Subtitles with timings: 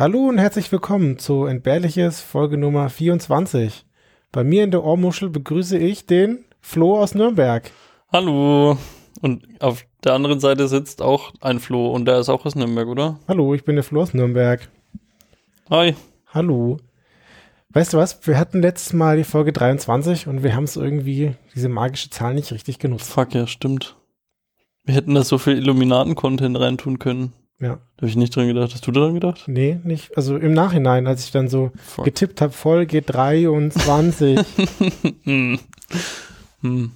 [0.00, 3.84] Hallo und herzlich willkommen zu Entbehrliches Folge Nummer 24.
[4.32, 7.70] Bei mir in der Ohrmuschel begrüße ich den Flo aus Nürnberg.
[8.10, 8.78] Hallo.
[9.20, 12.88] Und auf der anderen Seite sitzt auch ein Flo und der ist auch aus Nürnberg,
[12.88, 13.20] oder?
[13.28, 14.70] Hallo, ich bin der Flo aus Nürnberg.
[15.68, 15.94] Hi.
[16.28, 16.78] Hallo.
[17.68, 18.26] Weißt du was?
[18.26, 22.32] Wir hatten letztes Mal die Folge 23 und wir haben es irgendwie, diese magische Zahl,
[22.32, 23.12] nicht richtig genutzt.
[23.12, 23.96] Fuck, ja, stimmt.
[24.82, 27.34] Wir hätten da so viel Illuminaten-Content reintun können.
[27.60, 27.78] Ja.
[27.96, 28.72] Da habe ich nicht dran gedacht.
[28.72, 29.44] Hast du daran gedacht?
[29.46, 30.16] Nee, nicht.
[30.16, 32.06] Also im Nachhinein, als ich dann so Fuck.
[32.06, 34.38] getippt habe, Folge 23.
[35.24, 35.58] hm.
[36.62, 36.92] Hm.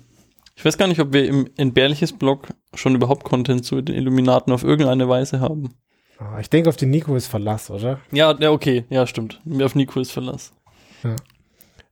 [0.57, 4.53] Ich weiß gar nicht, ob wir im entbehrliches Blog schon überhaupt Content zu den Illuminaten
[4.53, 5.75] auf irgendeine Weise haben.
[6.19, 8.01] Ah, ich denke, auf den Nico ist Verlass, oder?
[8.13, 8.85] Ja, ja, okay.
[8.89, 9.41] Ja, stimmt.
[9.61, 10.55] Auf Nico ist Verlass.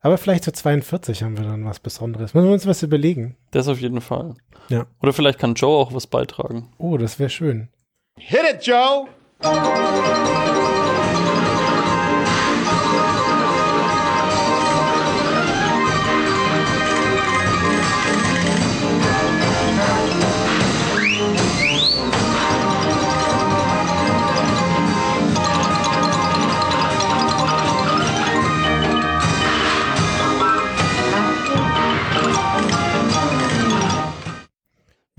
[0.01, 2.35] Aber vielleicht zu 42 haben wir dann was Besonderes.
[2.35, 3.37] Müssen wir uns was überlegen.
[3.51, 4.35] Das auf jeden Fall.
[4.69, 4.87] Ja.
[5.01, 6.69] Oder vielleicht kann Joe auch was beitragen.
[6.79, 7.69] Oh, das wäre schön.
[8.19, 9.09] Hit it, Joe!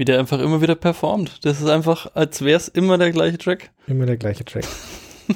[0.04, 1.46] Wie der einfach immer wieder performt.
[1.46, 3.72] Das ist einfach, als wäre es immer der gleiche Track.
[3.88, 4.66] Immer der gleiche Track.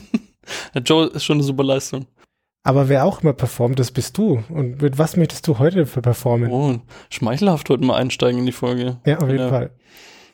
[0.74, 2.06] Der Joe ist schon eine super Leistung.
[2.64, 4.44] Aber wer auch immer performt, das bist du.
[4.50, 6.52] Und mit was möchtest du heute für performen?
[6.52, 8.98] Oh, schmeichelhaft heute mal einsteigen in die Folge.
[9.06, 9.48] ja, auf jeden ja.
[9.48, 9.72] Fall.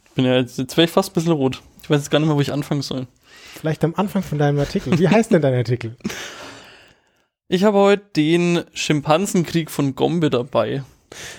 [0.05, 1.61] Ich bin ja jetzt, jetzt wäre ich fast ein bisschen rot.
[1.83, 3.05] Ich weiß jetzt gar nicht mehr, wo ich anfangen soll.
[3.53, 4.97] Vielleicht am Anfang von deinem Artikel.
[4.97, 5.95] Wie heißt denn dein Artikel?
[7.49, 10.81] Ich habe heute den Schimpansenkrieg von Gombe dabei.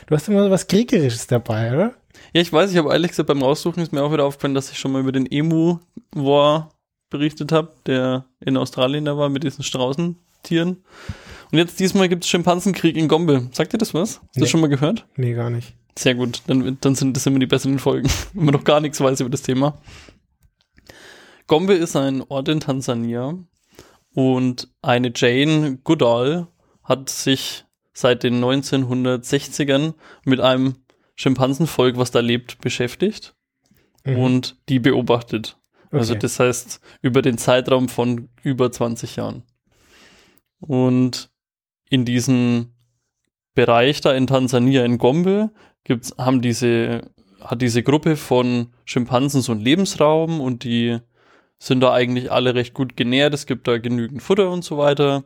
[0.07, 1.95] Du hast immer so was Kriegerisches dabei, oder?
[2.35, 4.71] Ja, ich weiß, ich habe ehrlich gesagt beim Raussuchen ist mir auch wieder aufgefallen, dass
[4.71, 6.71] ich schon mal über den Emu-War
[7.11, 10.83] berichtet habe, der in Australien da war mit diesen Straußentieren.
[11.53, 13.49] Und jetzt diesmal gibt es Schimpansenkrieg in Gombe.
[13.53, 14.17] Sagt ihr das was?
[14.17, 14.41] Hast du Nee.
[14.41, 15.07] das schon mal gehört?
[15.17, 15.75] Nee, gar nicht.
[15.97, 19.01] Sehr gut, dann, dann sind das immer die besseren Folgen, wenn man noch gar nichts
[19.01, 19.79] weiß über das Thema.
[21.47, 23.39] Gombe ist ein Ort in Tansania
[24.13, 26.49] und eine Jane Goodall
[26.83, 30.75] hat sich seit den 1960ern mit einem
[31.17, 33.35] Schimpansenvolk, was da lebt, beschäftigt
[34.05, 34.17] Mhm.
[34.19, 35.59] und die beobachtet.
[35.91, 36.21] Also Okay.
[36.21, 39.45] das heißt über den Zeitraum von über 20 Jahren.
[40.61, 41.31] Und
[41.91, 42.73] in diesem
[43.55, 45.51] Bereich da in Tansania in Gombe
[45.85, 47.11] gibt's, haben diese,
[47.41, 50.99] hat diese Gruppe von Schimpansen so einen Lebensraum und die
[51.59, 53.33] sind da eigentlich alle recht gut genährt.
[53.33, 55.25] Es gibt da genügend Futter und so weiter.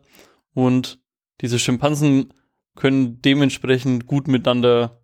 [0.54, 0.98] Und
[1.40, 2.34] diese Schimpansen
[2.76, 4.97] können dementsprechend gut miteinander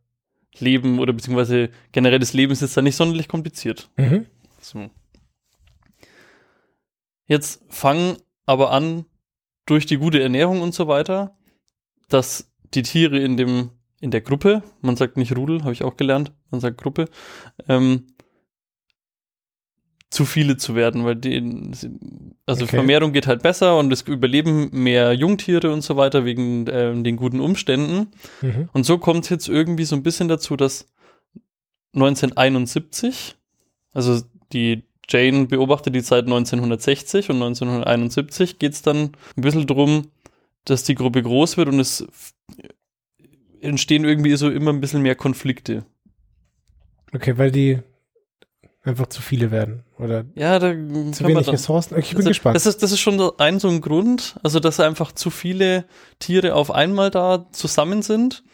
[0.61, 3.91] leben oder beziehungsweise generell das Leben ist da nicht sonderlich kompliziert.
[3.97, 4.27] Mhm.
[4.61, 4.91] So.
[7.27, 8.17] Jetzt fangen
[8.47, 9.07] aber an,
[9.67, 11.37] durch die gute Ernährung und so weiter,
[12.09, 13.71] dass die Tiere in dem,
[14.01, 17.09] in der Gruppe, man sagt nicht Rudel, habe ich auch gelernt, man sagt Gruppe,
[17.69, 18.07] ähm,
[20.15, 21.37] zu viele zu werden, weil die,
[22.47, 22.77] also Okay.
[22.77, 27.17] Vermehrung geht halt besser und es überleben mehr Jungtiere und so weiter wegen ähm, den
[27.17, 28.13] guten Umständen.
[28.41, 28.69] Mhm.
[28.73, 30.87] Und so kommt es jetzt irgendwie so ein bisschen dazu, dass
[31.95, 33.35] 1971,
[33.93, 34.23] also
[34.53, 40.09] die Jane beobachtet die Zeit 1960 und 1971 geht es dann ein bisschen drum,
[40.65, 42.07] dass die Gruppe groß wird und es
[43.61, 45.85] entstehen irgendwie so immer ein bisschen mehr Konflikte.
[47.13, 47.81] Okay, weil die
[48.85, 49.83] einfach zu viele werden.
[49.99, 51.99] Oder Ja, da zu wenig dann, Ressourcen.
[51.99, 52.57] Ich bin also, gespannt.
[52.57, 55.87] Das ist, das ist schon ein so ein Grund, also dass einfach zu viele
[56.19, 58.45] Tiere auf einmal da zusammen sind.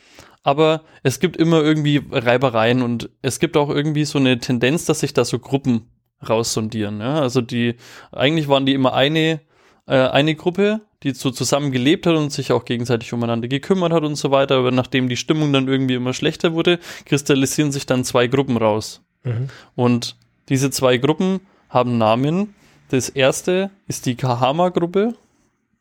[0.43, 5.01] Aber es gibt immer irgendwie Reibereien und es gibt auch irgendwie so eine Tendenz, dass
[5.01, 5.91] sich da so Gruppen
[6.27, 7.01] raussondieren.
[7.01, 7.21] Ja?
[7.21, 7.77] Also die,
[8.11, 9.41] eigentlich waren die immer eine,
[9.87, 14.05] äh, eine Gruppe, die so zusammen gelebt hat und sich auch gegenseitig umeinander gekümmert hat
[14.05, 14.57] und so weiter.
[14.57, 19.03] Aber nachdem die Stimmung dann irgendwie immer schlechter wurde, kristallisieren sich dann zwei Gruppen raus.
[19.25, 19.49] Mhm.
[19.75, 20.17] Und
[20.49, 22.55] diese zwei Gruppen haben Namen.
[22.89, 25.15] Das erste ist die Kahama-Gruppe.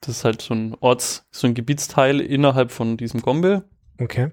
[0.01, 3.63] Das ist halt so ein Orts-, so ein Gebietsteil innerhalb von diesem Gombe.
[3.99, 4.31] Okay.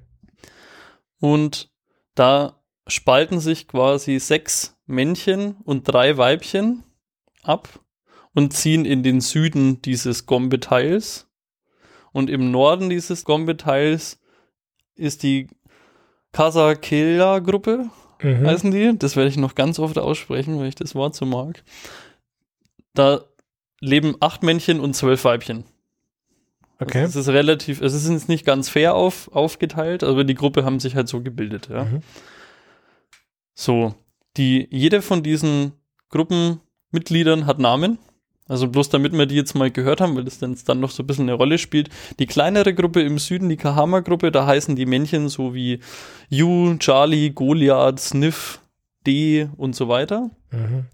[1.19, 1.71] Und
[2.15, 6.85] da spalten sich quasi sechs Männchen und drei Weibchen
[7.43, 7.81] ab
[8.35, 11.29] und ziehen in den Süden dieses Gombe-Teils.
[12.13, 14.21] Und im Norden dieses Gombe-Teils
[14.95, 15.49] ist die
[16.33, 17.91] Kasakela-Gruppe,
[18.23, 18.47] Mhm.
[18.47, 18.99] heißen die.
[18.99, 21.63] Das werde ich noch ganz oft aussprechen, weil ich das Wort so mag.
[22.95, 23.21] Da
[23.81, 25.65] leben acht Männchen und zwölf Weibchen.
[26.79, 27.03] Okay.
[27.03, 30.65] Also es ist relativ, es ist jetzt nicht ganz fair auf, aufgeteilt, aber die Gruppe
[30.65, 31.85] haben sich halt so gebildet, ja.
[31.85, 32.03] Mhm.
[33.55, 33.95] So,
[34.37, 35.73] die, jede von diesen
[36.11, 37.99] Gruppenmitgliedern hat Namen
[38.49, 41.03] Also bloß damit wir die jetzt mal gehört haben, weil das dann, dann noch so
[41.03, 41.89] ein bisschen eine Rolle spielt.
[42.19, 45.81] Die kleinere Gruppe im Süden, die Kahama-Gruppe, da heißen die Männchen so wie
[46.29, 48.61] Yu, Charlie, Goliath, Sniff,
[49.07, 50.31] D und so weiter.
[50.53, 50.87] Mhm.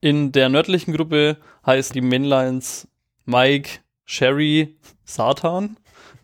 [0.00, 2.88] In der nördlichen Gruppe heißen die Männleins
[3.24, 5.76] Mike, Sherry, Satan,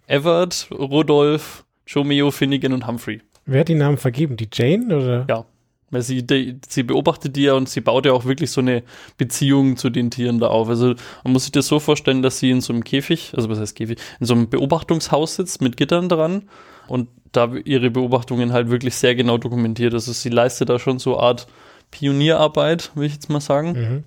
[0.07, 1.65] Everett, Rudolph,
[1.95, 3.21] Romeo, Finnegan und Humphrey.
[3.47, 4.37] Wer hat die Namen vergeben?
[4.37, 5.27] Die Jane oder?
[5.29, 5.45] Ja.
[5.93, 8.83] Weil sie, die, sie beobachtet die ja und sie baut ja auch wirklich so eine
[9.19, 10.69] Beziehung zu den Tieren da auf.
[10.69, 13.61] Also man muss sich das so vorstellen, dass sie in so einem Käfig, also was
[13.61, 16.49] heißt Käfig, in so einem Beobachtungshaus sitzt mit Gittern dran
[16.89, 19.93] und da ihre Beobachtungen halt wirklich sehr genau dokumentiert.
[19.93, 21.47] Also sie leistet da schon so eine Art
[21.91, 23.73] Pionierarbeit, will ich jetzt mal sagen.
[23.73, 24.05] Mhm.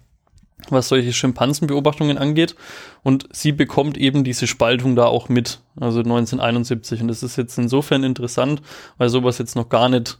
[0.70, 2.56] was solche Schimpansenbeobachtungen angeht.
[3.04, 7.02] Und sie bekommt eben diese Spaltung da auch mit, also 1971.
[7.02, 8.64] Und das ist jetzt insofern interessant,
[8.98, 10.18] weil sowas jetzt noch gar nicht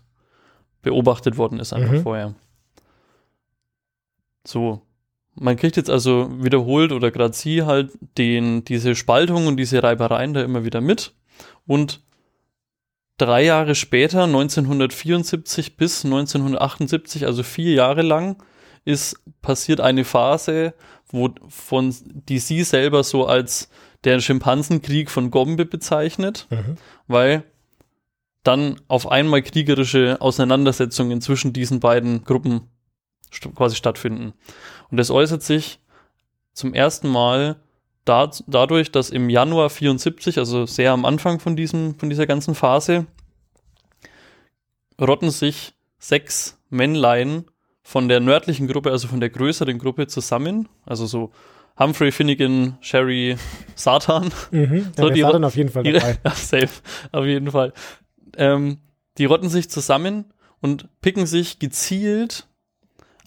[0.85, 2.03] beobachtet worden ist einfach Mhm.
[2.03, 2.33] vorher.
[4.47, 4.81] So.
[5.37, 10.33] Man kriegt jetzt also wiederholt oder gerade sie halt den, diese Spaltung und diese Reibereien
[10.33, 11.13] da immer wieder mit.
[11.67, 12.01] Und
[13.17, 18.41] drei Jahre später, 1974 bis 1978, also vier Jahre lang,
[18.85, 20.73] ist passiert eine Phase,
[21.09, 21.93] wo von
[22.29, 23.69] die sie selber so als
[24.05, 26.77] der Schimpansenkrieg von Gombe bezeichnet, Mhm.
[27.07, 27.43] weil
[28.47, 32.69] dann auf einmal kriegerische Auseinandersetzungen zwischen diesen beiden Gruppen
[33.33, 34.33] st quasi stattfinden.
[34.92, 35.80] Und das äußert sich
[36.53, 37.57] zum ersten Mal
[38.06, 42.56] da, dadurch, dass im Januar 74, also sehr am Anfang von, diesem, von dieser ganzen
[42.56, 43.07] Phase,
[45.01, 47.45] rotten sich sechs Männlein
[47.81, 50.69] von der nördlichen Gruppe, also von der größeren Gruppe zusammen.
[50.86, 51.31] Also so
[51.77, 53.38] Humphrey, Finnegan, Sherry,
[53.75, 54.31] Satan.
[54.51, 54.91] Mhm.
[54.95, 56.18] So, die dann auf jeden Fall dabei.
[56.24, 56.69] ja, safe,
[57.12, 57.74] auf jeden Fall.
[58.37, 58.77] Ähm,
[59.17, 60.25] die rotten sich zusammen
[60.61, 62.47] und picken sich gezielt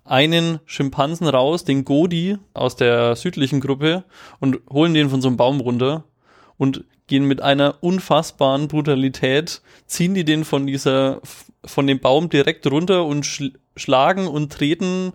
[0.04, 4.04] einen Schimpansen raus, den Godi aus der südlichen Gruppe
[4.40, 6.04] und holen den von so einem Baum runter
[6.56, 11.20] und gehen mit einer unfassbaren Brutalität, ziehen die den von dieser,
[11.64, 15.12] von dem Baum direkt runter und schl schlagen und treten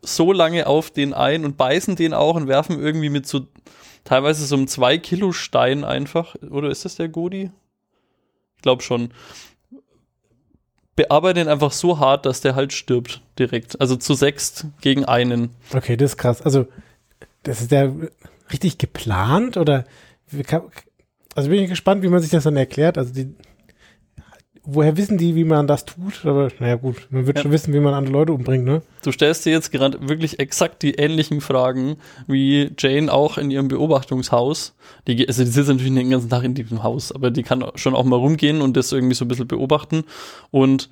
[0.00, 3.46] so lange auf den ein und beißen den auch und werfen irgendwie mit so
[4.04, 7.50] teilweise so einem 2 Kilo Stein einfach, oder ist das der Godi?
[8.56, 9.10] Ich glaube schon.
[10.96, 13.80] Bearbeiten ihn einfach so hart, dass der halt stirbt direkt.
[13.80, 15.50] Also zu sechst gegen einen.
[15.74, 16.40] Okay, das ist krass.
[16.40, 16.66] Also,
[17.42, 17.92] das ist ja
[18.50, 19.84] richtig geplant oder
[21.34, 22.98] also bin ich gespannt, wie man sich das dann erklärt.
[22.98, 23.34] Also die,
[24.66, 26.24] woher wissen die, wie man das tut?
[26.24, 27.42] Aber naja gut, man wird Ja.
[27.42, 28.82] schon wissen, wie man andere Leute umbringt, ne?
[29.02, 31.96] Du stellst dir jetzt gerade wirklich exakt die ähnlichen Fragen
[32.26, 34.74] wie Jane auch in ihrem Beobachtungshaus.
[35.06, 37.94] Die, also die sitzt natürlich den ganzen Tag in diesem Haus, aber die kann schon
[37.94, 40.04] auch mal rumgehen und das irgendwie so ein bisschen beobachten.
[40.50, 40.90] Und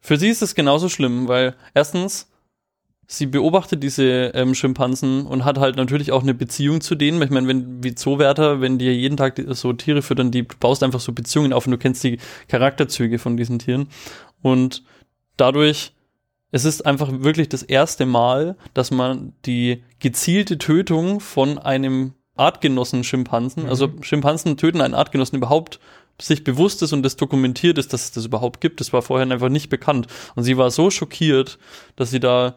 [0.00, 2.28] für sie ist es genauso schlimm, weil erstens,
[3.06, 4.04] sie beobachtet diese
[4.34, 7.20] ähm, Schimpansen und hat halt natürlich auch eine Beziehung zu denen.
[7.22, 10.54] Ich meine, wenn wie Zoowärter, wenn dir jeden Tag die- so Tiere füttern, die du
[10.58, 12.18] baust einfach so Beziehungen auf und du kennst die
[12.48, 13.88] Charakterzüge von diesen Tieren.
[14.42, 14.82] Und
[15.36, 15.92] dadurch
[16.50, 23.02] es ist einfach wirklich das erste Mal, dass man die gezielte Tötung von einem Artgenossen
[23.02, 23.68] Schimpansen, Mhm.
[23.68, 25.80] also Schimpansen töten einen Artgenossen überhaupt
[26.22, 28.78] sich bewusst ist und das dokumentiert ist, dass es das überhaupt gibt.
[28.78, 30.06] Das war vorher einfach nicht bekannt.
[30.36, 31.58] Und sie war so schockiert,
[31.96, 32.54] dass sie da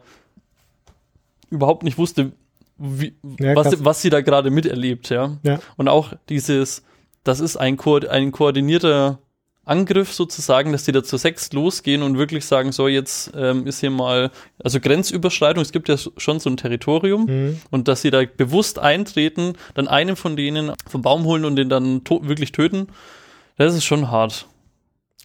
[1.50, 2.32] überhaupt nicht wusste,
[2.76, 5.36] wie, Ja, was, was sie da gerade miterlebt, ja.
[5.42, 5.58] Ja.
[5.76, 6.84] Und auch dieses,
[7.24, 9.18] das ist ein, ko ein koordinierter
[9.64, 13.80] Angriff sozusagen, dass die da zu sechs losgehen und wirklich sagen, so jetzt ähm, ist
[13.80, 14.30] hier mal,
[14.64, 17.60] also Grenzüberschreitung, es gibt ja schon so ein Territorium Mhm.
[17.70, 21.68] und dass sie da bewusst eintreten, dann einen von denen vom Baum holen und den
[21.68, 22.86] dann to wirklich töten,
[23.58, 24.46] das ist schon hart.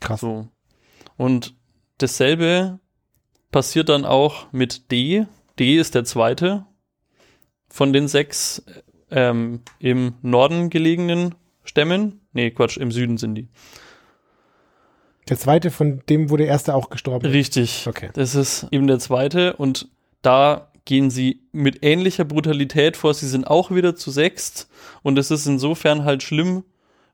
[0.01, 0.19] Krass.
[0.19, 0.47] So.
[1.15, 1.53] Und
[1.99, 2.79] dasselbe
[3.51, 5.25] passiert dann auch mit D.
[5.59, 6.65] D ist der zweite
[7.69, 8.63] von den sechs
[9.11, 12.21] ähm, im Norden gelegenen Stämmen.
[12.33, 13.47] Nee, Quatsch, im Süden sind die.
[15.29, 17.25] Der zweite, von dem wurde der erste auch gestorben.
[17.25, 17.87] Richtig.
[17.87, 18.09] Okay.
[18.13, 19.87] Das ist eben der zweite und
[20.21, 23.13] da gehen sie mit ähnlicher Brutalität vor.
[23.13, 24.69] Sie sind auch wieder zu sechst
[25.01, 26.63] und es ist insofern halt schlimm,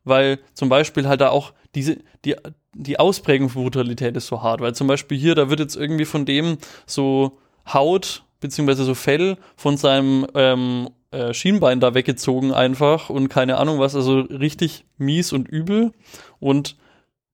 [0.03, 2.35] weil zum Beispiel halt da auch diese, die,
[2.73, 6.05] die Ausprägung von Brutalität ist so hart, weil zum Beispiel hier, da wird jetzt irgendwie
[6.05, 7.37] von dem so
[7.71, 13.79] Haut beziehungsweise so Fell von seinem ähm, äh, Schienbein da weggezogen einfach und keine Ahnung
[13.79, 15.91] was, also richtig mies und übel
[16.39, 16.77] und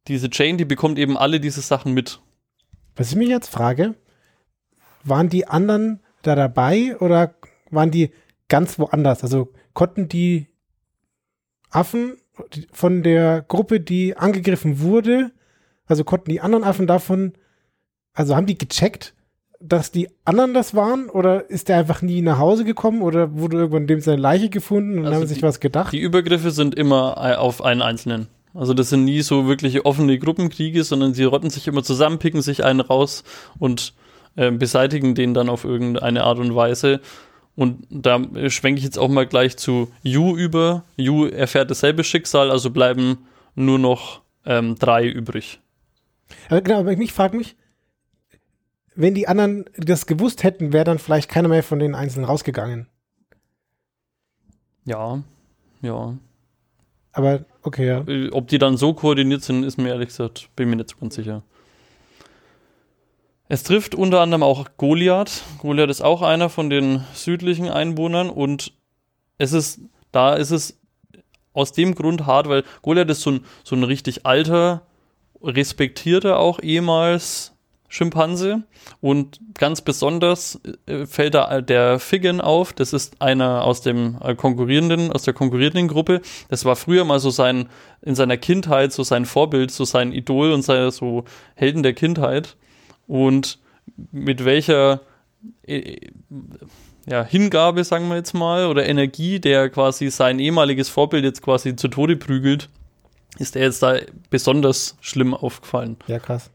[0.08, 2.22] diese Jane, die bekommt eben alle diese Sachen mit.
[2.96, 3.96] Was ich mich jetzt frage,
[5.04, 7.36] waren die anderen da dabei oder
[7.70, 8.12] waren die
[8.48, 9.24] ganz woanders?
[9.24, 10.48] Also konnten die
[11.70, 12.18] Affen
[12.72, 15.32] von der Gruppe, die angegriffen wurde,
[15.86, 17.34] also konnten die anderen Affen davon,
[18.14, 19.14] also haben die gecheckt,
[19.60, 21.10] dass die anderen das waren?
[21.10, 23.02] Oder ist der einfach nie nach Hause gekommen?
[23.02, 25.92] Oder wurde irgendwann dem seine Leiche gefunden und Also haben sich die- was gedacht?
[25.94, 28.28] Die Übergriffe sind immer ei- auf einen Einzelnen.
[28.54, 32.42] Also das sind nie so wirkliche offene Gruppenkriege, sondern sie rotten sich immer zusammen, picken
[32.42, 33.24] sich einen raus
[33.60, 33.94] und
[34.38, 37.00] äh, beseitigen den dann auf irgendeine Art und Weise.
[37.56, 40.84] Und da äh, schwenke ich jetzt auch mal gleich zu Yu über.
[40.98, 43.20] Yu erfährt dasselbe Schicksal, also bleiben
[43.56, 45.60] nur noch ähm, drei übrig.
[46.50, 47.56] aber genau, aber ich frage mich,
[48.96, 52.88] wenn die anderen das gewusst hätten, wäre dann vielleicht keiner mehr von den Einzelnen rausgegangen.
[54.86, 55.22] Ja,
[55.82, 56.18] ja.
[57.12, 58.08] Aber okay, ja.
[58.08, 60.98] Äh, Ob die dann so koordiniert sind, ist mir ehrlich gesagt, bin mir nicht so
[61.00, 61.44] ganz sicher.
[63.48, 65.44] Es trifft unter anderem auch Goliath.
[65.60, 68.74] Goliath ist auch einer von den südlichen Einwohnern und
[69.38, 70.80] es ist, da ist es
[71.54, 74.88] aus dem Grund hart, weil Goliath ist so ein, so ein richtig alter,
[75.42, 77.55] respektierter auch ehemals
[77.96, 78.64] Schimpanse
[79.00, 82.74] und ganz besonders äh, fällt da der Figgin auf.
[82.74, 86.22] Das ist einer aus dem äh, konkurrierenden, aus der konkurrierenden Gruppe.
[86.50, 87.70] Das war früher mal so sein,
[88.02, 91.24] in seiner Kindheit so sein Vorbild, so sein Idol und sein so
[91.56, 92.58] Helden der Kindheit.
[93.08, 93.60] Und
[94.12, 95.00] mit welcher
[95.66, 95.96] äh,
[97.06, 101.78] ja, Hingabe, sagen wir jetzt mal, oder Energie, der quasi sein ehemaliges Vorbild jetzt quasi
[101.78, 102.70] zu Tode prügelt,
[103.38, 104.00] ist er jetzt da
[104.30, 105.96] besonders schlimm aufgefallen.
[106.08, 106.52] Ja, krass.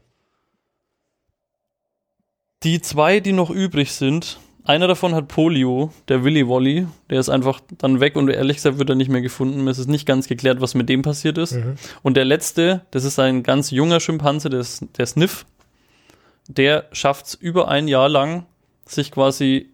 [2.63, 7.29] Die zwei, die noch übrig sind, einer davon hat Polio, der Willy Wolly, der ist
[7.29, 9.67] einfach dann weg und ehrlich gesagt wird er nicht mehr gefunden.
[9.67, 11.53] Es ist nicht ganz geklärt, was mit dem passiert ist.
[11.53, 11.75] Mhm.
[12.03, 14.63] Und der letzte, das ist ein ganz junger Schimpanse, der,
[14.97, 15.45] der Sniff,
[16.47, 18.45] der schafft es über ein Jahr lang,
[18.85, 19.69] sich quasi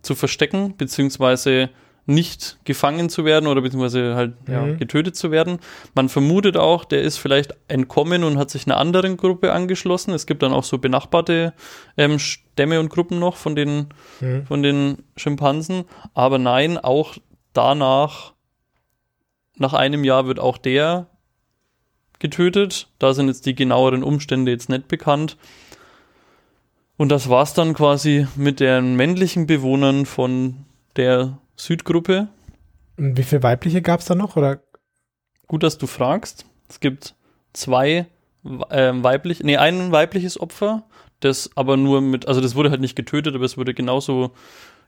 [0.00, 1.68] zu verstecken, beziehungsweise
[2.06, 4.78] nicht gefangen zu werden oder beziehungsweise halt ja, Mhm.
[4.78, 5.58] getötet zu werden.
[5.94, 10.12] Man vermutet auch, der ist vielleicht entkommen und hat sich einer anderen Gruppe angeschlossen.
[10.12, 11.52] Es gibt dann auch so benachbarte
[11.96, 13.86] ähm, Stämme und Gruppen noch von den,
[14.20, 14.46] Mhm.
[14.46, 15.84] von den Schimpansen.
[16.14, 17.16] Aber nein, auch
[17.52, 18.32] danach,
[19.56, 21.06] nach einem Jahr wird auch der
[22.18, 22.88] getötet.
[22.98, 25.36] Da sind jetzt die genaueren Umstände jetzt nicht bekannt.
[26.96, 30.66] Und das war's dann quasi mit den männlichen Bewohnern von
[30.96, 32.28] der Südgruppe.
[32.96, 34.36] Und wie viele weibliche gab es da noch?
[34.36, 34.60] Oder?
[35.46, 36.46] Gut, dass du fragst.
[36.68, 37.14] Es gibt
[37.52, 38.06] zwei
[38.44, 40.84] äh, weiblich, nee, ein weibliches Opfer,
[41.20, 44.32] das aber nur mit, also das wurde halt nicht getötet, aber es wurde genauso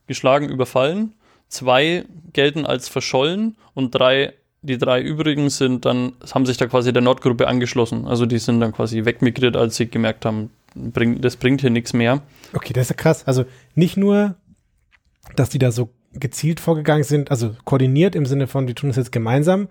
[0.07, 1.15] geschlagen, überfallen.
[1.49, 6.93] Zwei gelten als verschollen und drei, die drei übrigen sind dann, haben sich da quasi
[6.93, 8.07] der Nordgruppe angeschlossen.
[8.07, 11.93] Also die sind dann quasi wegmigriert, als sie gemerkt haben, bringt, das bringt hier nichts
[11.93, 12.23] mehr.
[12.55, 13.27] Okay, das ist ja krass.
[13.27, 14.37] Also nicht nur,
[15.37, 18.97] dass die da so gezielt vorgegangen sind, also koordiniert im Sinne von, die tun es
[18.97, 19.69] jetzt gemeinsam.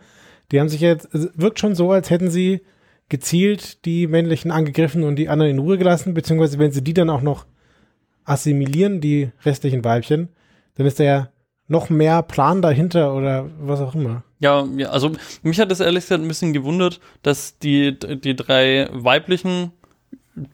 [0.51, 2.61] Die haben sich jetzt, es wirkt schon so, als hätten sie
[3.09, 7.09] gezielt die männlichen angegriffen und die anderen in Ruhe gelassen, beziehungsweise wenn sie die dann
[7.09, 7.45] auch noch
[8.23, 10.29] assimilieren, die restlichen Weibchen,
[10.75, 11.29] dann ist da ja
[11.67, 14.23] noch mehr Plan dahinter oder was auch immer.
[14.39, 15.11] Ja, ja, also
[15.43, 19.71] mich hat das ehrlich gesagt ein bisschen gewundert, dass die, die drei weiblichen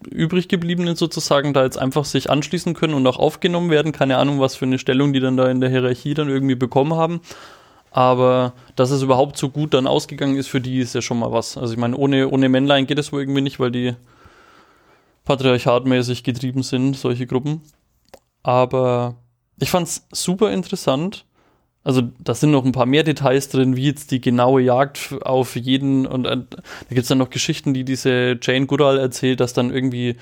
[0.09, 3.91] übrig gebliebenen sozusagen da jetzt einfach sich anschließen können und auch aufgenommen werden.
[3.91, 6.93] Keine Ahnung, was für eine Stellung die dann da in der Hierarchie dann irgendwie bekommen
[6.95, 7.21] haben.
[7.91, 11.31] Aber dass es überhaupt so gut dann ausgegangen ist, für die ist ja schon mal
[11.31, 11.57] was.
[11.57, 13.95] Also ich meine, ohne, ohne Männlein geht es wohl irgendwie nicht, weil die
[15.25, 17.61] patriarchatmäßig getrieben sind, solche Gruppen.
[18.43, 19.15] Aber
[19.59, 21.25] ich fand's super interessant.
[21.87, 25.55] Also da sind noch ein paar mehr Details drin, wie jetzt die genaue Jagd auf
[25.55, 26.05] jeden.
[26.05, 26.57] Und äh, da
[26.89, 30.17] gibt's dann noch Geschichten, die diese Jane Goodall erzählt, dass dann irgendwie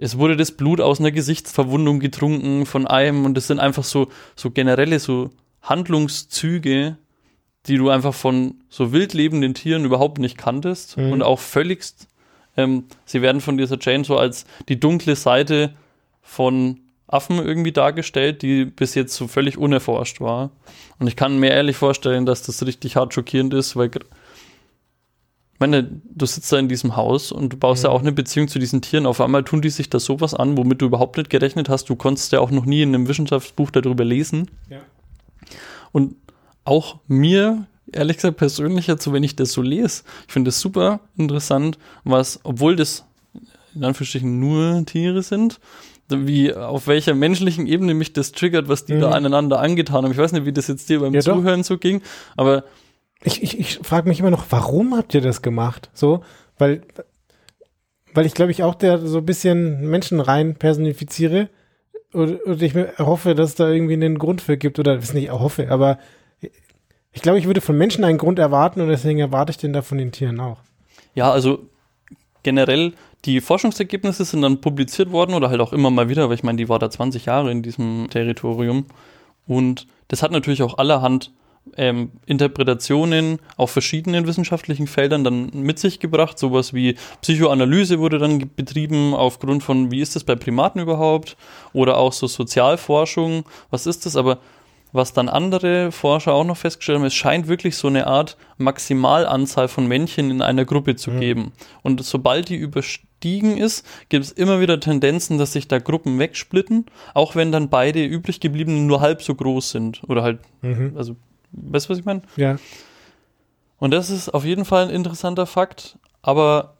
[0.00, 4.08] es wurde das Blut aus einer Gesichtsverwundung getrunken von einem und das sind einfach so,
[4.36, 5.30] so generelle so
[5.62, 6.96] Handlungszüge,
[7.66, 11.12] die du einfach von so wild lebenden Tieren überhaupt nicht kanntest Mhm.
[11.12, 12.08] und auch völligst,
[12.56, 15.74] ähm, sie werden von dieser Jane so als die dunkle Seite
[16.22, 20.50] von Affen irgendwie dargestellt, die bis jetzt so völlig unerforscht war.
[20.98, 23.90] Und ich kann mir ehrlich vorstellen, dass das richtig hart schockierend ist, weil
[25.58, 25.82] meine,
[26.14, 27.96] du sitzt da in diesem Haus und du baust ja Mhm.
[27.96, 29.06] auch eine Beziehung zu diesen Tieren.
[29.06, 31.88] Auf einmal tun die sich da sowas an, womit du überhaupt nicht gerechnet hast.
[31.88, 34.50] Du konntest ja auch noch nie in einem Wissenschaftsbuch darüber lesen.
[34.70, 34.78] Ja.
[35.90, 36.14] Und
[36.64, 40.60] auch mir, ehrlich gesagt, persönlich jetzt so, wenn ich das so lese, ich finde das
[40.60, 43.04] super interessant, was, obwohl das
[43.74, 45.60] in Anführungsstrichen nur Tiere sind,
[46.10, 49.00] wie auf welcher menschlichen Ebene mich das triggert, was die Mhm.
[49.00, 50.12] da aneinander angetan haben.
[50.12, 51.34] Ich weiß nicht, wie das jetzt dir beim Ja, doch.
[51.36, 52.02] Zuhören so ging,
[52.36, 52.64] aber
[53.24, 55.90] Ich, ich, ich frage mich immer noch, warum habt ihr das gemacht?
[55.92, 56.22] So,
[56.56, 56.82] weil,
[58.14, 61.48] weil ich glaube ich auch der so ein bisschen Menschen rein personifiziere
[62.12, 65.30] und, und ich hoffe, dass es da irgendwie einen Grund für gibt oder das nicht
[65.32, 65.98] hoffe, aber
[67.12, 69.82] ich glaube, ich würde von Menschen einen Grund erwarten und deswegen erwarte ich den da
[69.82, 70.58] von den Tieren auch.
[71.14, 71.68] Ja, also
[72.44, 72.92] generell
[73.28, 76.56] die Forschungsergebnisse sind dann publiziert worden oder halt auch immer mal wieder, weil ich meine,
[76.56, 78.86] die war da 20 Jahre in diesem Territorium.
[79.46, 81.30] Und das hat natürlich auch allerhand
[81.76, 86.38] ähm, Interpretationen auf verschiedenen wissenschaftlichen Feldern dann mit sich gebracht.
[86.38, 91.36] Sowas wie Psychoanalyse wurde dann betrieben aufgrund von, wie ist das bei Primaten überhaupt?
[91.74, 94.16] Oder auch so Sozialforschung, was ist das?
[94.16, 94.38] Aber
[94.92, 99.68] was dann andere Forscher auch noch festgestellt haben, es scheint wirklich so eine Art Maximalanzahl
[99.68, 101.20] von Männchen in einer Gruppe zu mhm.
[101.20, 101.52] geben.
[101.82, 102.56] Und sobald die
[103.18, 107.68] überstiegen ist, gibt es immer wieder Tendenzen, dass sich da Gruppen wegsplitten, auch wenn dann
[107.68, 110.02] beide übrig gebliebenen nur halb so groß sind.
[110.08, 110.92] Oder halt, mhm.
[110.96, 111.16] also
[111.52, 112.22] Weißt du, was ich meine?
[112.36, 112.58] Ja.
[113.78, 116.76] Und das ist auf jeden Fall ein interessanter Fakt, aber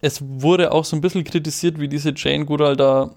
[0.00, 3.14] es wurde auch so ein bisschen kritisiert, wie diese Jane Goodall da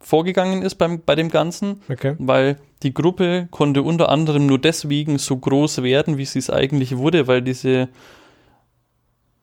[0.00, 2.16] vorgegangen ist beim, bei dem Ganzen, okay.
[2.18, 6.96] weil die Gruppe konnte unter anderem nur deswegen so groß werden, wie sie es eigentlich
[6.96, 7.88] wurde, weil diese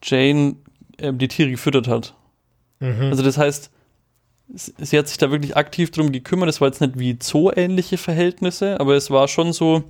[0.03, 0.55] Jane
[0.97, 2.15] äh, die Tiere gefüttert hat.
[2.79, 3.03] Mhm.
[3.09, 3.71] Also das heißt,
[4.53, 6.49] sie hat sich da wirklich aktiv drum gekümmert.
[6.49, 9.83] Es war jetzt nicht wie Zoo-ähnliche Verhältnisse, aber es war schon so,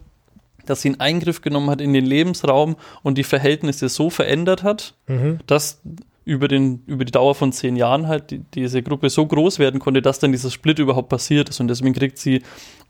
[0.66, 4.94] dass sie einen Eingriff genommen hat in den Lebensraum und die Verhältnisse so verändert hat,
[5.08, 5.40] mhm.
[5.48, 5.82] dass
[6.26, 9.80] über, den, über die Dauer von zehn Jahren halt die, diese Gruppe so groß werden
[9.80, 11.60] konnte, dass dann dieser Split überhaupt passiert ist.
[11.60, 12.44] Und deswegen kriegt sie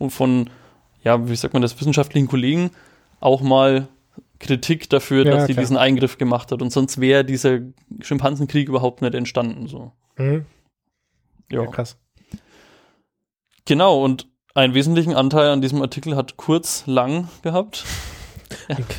[0.10, 0.50] von,
[1.04, 2.72] ja, wie sagt man das, wissenschaftlichen Kollegen
[3.22, 3.88] auch mal
[4.40, 5.64] Kritik dafür, ja, dass sie klar.
[5.64, 6.62] diesen Eingriff gemacht hat.
[6.62, 7.60] Und sonst wäre dieser
[8.02, 9.68] Schimpansenkrieg überhaupt nicht entstanden.
[9.68, 9.92] So.
[10.18, 10.46] Mhm.
[11.52, 11.64] Ja.
[11.64, 11.98] ja, krass.
[13.66, 17.86] Genau, und einen wesentlichen Anteil an diesem Artikel hat Kurz Lang gehabt.
[18.68, 18.84] Okay.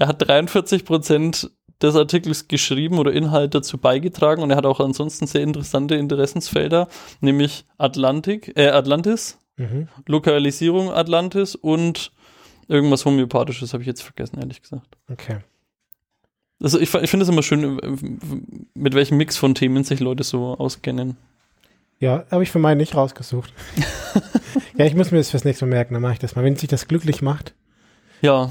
[0.00, 4.80] Er hat 43 Prozent des Artikels geschrieben oder Inhalt dazu beigetragen und er hat auch
[4.80, 6.88] ansonsten sehr interessante Interessensfelder,
[7.20, 9.88] nämlich Atlantik, äh, Atlantis, mhm.
[10.06, 12.10] Lokalisierung Atlantis und
[12.68, 14.96] irgendwas Homöopathisches habe ich jetzt vergessen, ehrlich gesagt.
[15.10, 15.38] Okay.
[16.62, 17.80] Also ich, ich finde es immer schön,
[18.74, 21.16] mit welchem Mix von Themen sich Leute so auskennen.
[22.00, 23.52] Ja, habe ich für meinen nicht rausgesucht.
[24.78, 26.56] ja, ich muss mir das fürs nächste Mal merken, dann mache ich das mal, wenn
[26.56, 27.54] sich das glücklich macht.
[28.20, 28.50] Ja.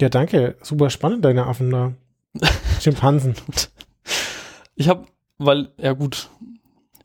[0.00, 0.56] Ja, danke.
[0.62, 1.92] Super spannend, deine Affen da.
[2.80, 3.34] Schimpansen.
[4.74, 5.06] Ich habe,
[5.38, 6.30] weil, ja gut,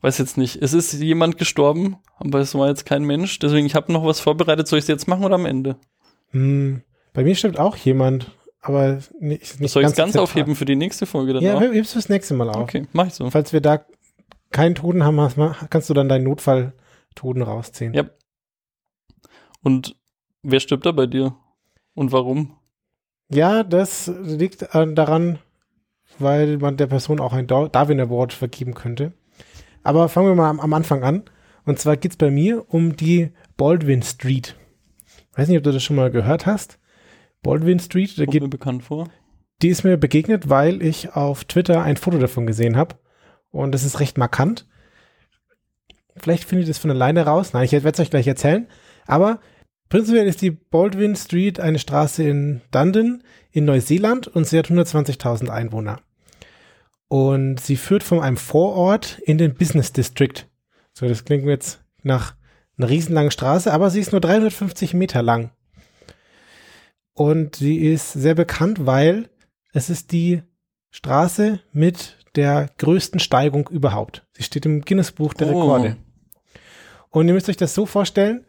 [0.02, 0.62] weiß jetzt nicht.
[0.62, 3.40] Es ist jemand gestorben, aber es war jetzt kein Mensch.
[3.40, 4.68] Deswegen, ich habe noch was vorbereitet.
[4.68, 5.78] Soll ich es jetzt machen oder am Ende?
[6.32, 10.66] Hm, bei mir stimmt auch jemand, aber nicht, nicht Soll ich es ganz, aufheben für
[10.66, 12.58] die nächste Folge dann Ja, hebst du das nächste Mal auf.
[12.58, 13.30] Okay, mach ich so.
[13.30, 13.86] Falls wir da
[14.52, 15.18] keinen Toten haben,
[15.70, 17.94] kannst du dann deinen Notfalltoten rausziehen.
[17.94, 18.06] Ja.
[19.62, 19.96] Und
[20.42, 21.36] wer stirbt da bei dir?
[21.94, 22.56] Und warum?
[23.32, 25.40] Ja, das liegt daran,
[26.18, 29.14] weil man der Person auch ein Darwin Award vergeben könnte.
[29.84, 31.24] Aber fangen wir mal am, am Anfang an.
[31.66, 34.56] Und zwar geht es bei mir um die Baldwin Street.
[35.40, 36.80] Weiß nicht, ob du das schon mal gehört hast.
[37.44, 39.08] Baldwin Street, da geht mir bekannt vor.
[39.62, 42.96] Die ist mir begegnet, weil ich auf Twitter ein Foto davon gesehen habe.
[43.50, 44.68] Und das ist recht markant.
[46.18, 47.54] Vielleicht findet ihr das von alleine raus.
[47.54, 48.68] Nein, ich werde es euch gleich erzählen.
[49.08, 49.40] Aber
[49.88, 55.48] prinzipiell ist die Baldwin Street eine Straße in Dundon in Neuseeland und sie hat 120.000
[55.48, 56.02] Einwohner.
[57.08, 60.50] Und sie führt von einem Vorort in den Business District.
[60.92, 62.36] So, das klingt mir jetzt nach
[62.80, 65.52] einer riesenlangen Straße, aber sie ist nur 350 Meter lang.
[67.14, 69.30] Und sie ist sehr bekannt, weil
[69.74, 70.42] es ist die
[70.90, 74.26] Straße mit der größten Steigung überhaupt.
[74.34, 75.62] Sie steht im Guinness-Buch der oh.
[75.62, 75.98] Rekorde.
[77.10, 78.46] Und ihr müsst euch das so vorstellen,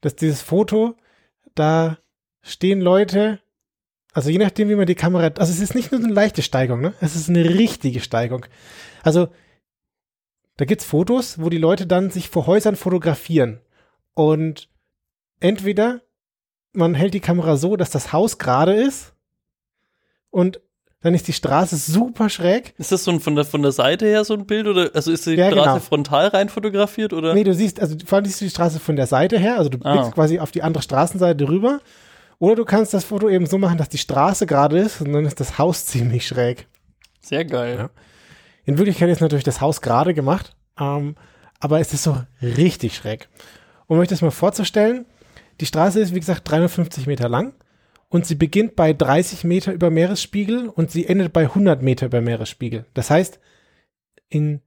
[0.00, 0.96] dass dieses Foto,
[1.54, 1.98] da
[2.42, 3.40] stehen Leute,
[4.12, 6.80] also je nachdem, wie man die Kamera, also es ist nicht nur eine leichte Steigung,
[6.80, 6.92] ne?
[7.00, 8.46] Es ist eine richtige Steigung.
[9.02, 9.28] Also
[10.56, 13.60] da gibt's Fotos, wo die Leute dann sich vor Häusern fotografieren.
[14.14, 14.68] Und
[15.40, 16.02] entweder
[16.72, 19.12] man hält die Kamera so, dass das Haus gerade ist
[20.30, 20.60] und
[21.02, 22.74] dann ist die Straße super schräg.
[22.78, 25.10] Ist das so ein, von, der, von der Seite her so ein Bild oder also
[25.10, 25.80] ist die ja, Straße genau.
[25.80, 27.34] frontal rein fotografiert oder?
[27.34, 29.68] Nee, du siehst, also vor allem siehst du die Straße von der Seite her, also
[29.68, 29.92] du ah.
[29.92, 31.80] blickst quasi auf die andere Straßenseite rüber.
[32.38, 35.24] Oder du kannst das Foto eben so machen, dass die Straße gerade ist und dann
[35.24, 36.66] ist das Haus ziemlich schräg.
[37.20, 37.76] Sehr geil.
[37.78, 37.90] Ja.
[38.64, 41.16] In Wirklichkeit ist natürlich das Haus gerade gemacht, ähm,
[41.58, 43.28] aber es ist so richtig schräg.
[43.92, 45.04] Um euch das mal vorzustellen,
[45.60, 47.52] die Straße ist wie gesagt 350 Meter lang
[48.08, 52.22] und sie beginnt bei 30 Meter über Meeresspiegel und sie endet bei 100 Meter über
[52.22, 52.86] Meeresspiegel.
[52.94, 53.38] Das heißt,
[54.30, 54.62] in,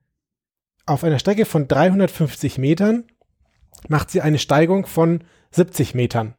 [0.85, 3.05] auf einer Strecke von 350 Metern
[3.87, 6.35] macht sie eine Steigung von 70 Metern.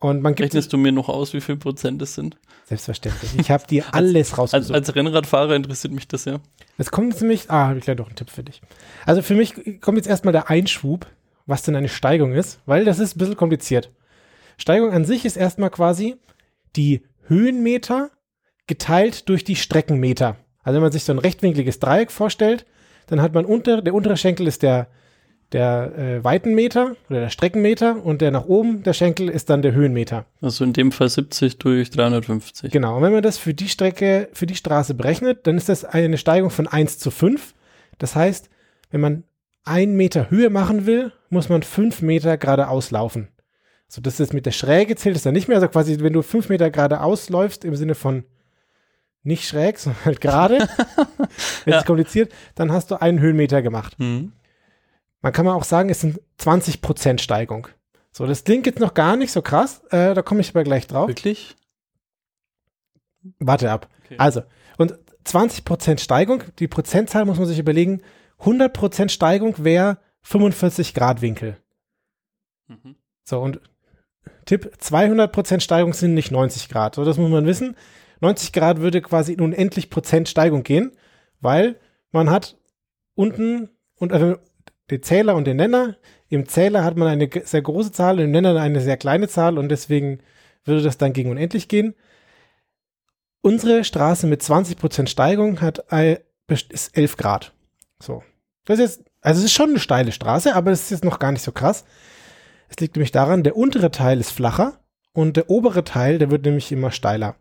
[0.00, 2.36] Und man gibt Rechnest du mir noch aus, wie viel Prozent es sind?
[2.64, 3.38] Selbstverständlich.
[3.38, 4.74] Ich habe dir alles rausgesucht.
[4.74, 6.40] Als, als, Rennradfahrer interessiert mich das ja.
[6.78, 8.60] Es kommt nämlich, ah, habe ich gleich noch einen Tipp für dich.
[9.06, 11.06] Also für mich kommt jetzt erstmal der Einschub,
[11.46, 13.90] was denn eine Steigung ist, weil das ist ein bisschen kompliziert.
[14.58, 16.16] Steigung an sich ist erstmal quasi
[16.76, 18.10] die Höhenmeter
[18.66, 20.36] geteilt durch die Streckenmeter.
[20.62, 22.66] Also wenn man sich so ein rechtwinkliges Dreieck vorstellt,
[23.06, 24.88] dann hat man unter, der untere Schenkel ist der,
[25.50, 29.72] der äh, Weitenmeter oder der Streckenmeter und der nach oben, der Schenkel, ist dann der
[29.72, 30.24] Höhenmeter.
[30.40, 32.70] Also in dem Fall 70 durch 350.
[32.70, 32.96] Genau.
[32.96, 36.16] Und wenn man das für die Strecke, für die Straße berechnet, dann ist das eine
[36.16, 37.54] Steigung von 1 zu 5.
[37.98, 38.48] Das heißt,
[38.90, 39.24] wenn man
[39.64, 43.28] einen Meter Höhe machen will, muss man fünf Meter geradeaus laufen.
[43.88, 45.56] So, das ist mit der Schräge zählt es dann nicht mehr.
[45.58, 48.24] Also quasi, wenn du fünf Meter geradeaus läufst, im Sinne von
[49.22, 50.58] nicht schräg, sondern halt gerade,
[51.64, 51.80] wenn Ja.
[51.80, 53.98] es kompliziert, dann hast du einen Höhenmeter gemacht.
[53.98, 54.32] Mhm.
[55.20, 57.68] Man kann mal auch sagen, es sind 20% Steigung.
[58.10, 60.86] So, das klingt jetzt noch gar nicht so krass, äh, da komme ich aber gleich
[60.88, 61.08] drauf.
[61.08, 61.56] Wirklich?
[63.38, 63.88] Warte ab.
[64.04, 64.16] Okay.
[64.18, 64.42] Also,
[64.78, 68.02] und 20% Steigung, die Prozentzahl muss man sich überlegen,
[68.42, 71.56] 100% Steigung wäre 45 Grad Winkel.
[72.68, 72.96] Mhm.
[73.24, 73.60] So, und
[74.44, 76.94] Tipp, 200% Steigung sind nicht 90 Grad.
[76.94, 77.76] So, das muss man wissen.
[78.20, 80.92] 90 Grad würde quasi in unendlich Prozent Steigung gehen,
[81.40, 81.78] weil
[82.10, 82.56] man hat
[83.14, 84.36] unten und also
[84.90, 85.96] den Zähler und den Nenner.
[86.28, 89.68] Im Zähler hat man eine sehr große Zahl, im Nenner eine sehr kleine Zahl und
[89.68, 90.20] deswegen
[90.64, 91.94] würde das dann gegen unendlich gehen.
[93.40, 97.52] Unsere Straße mit 20% Steigung hat ein- ist 11 Grad.
[98.00, 98.22] So.
[98.64, 101.18] Das ist jetzt, also es ist schon eine steile Straße, aber das ist jetzt noch
[101.18, 101.84] gar nicht so krass.
[102.68, 104.78] Es liegt nämlich daran, der untere Teil ist flacher
[105.12, 107.36] und der obere Teil, der wird nämlich immer steiler.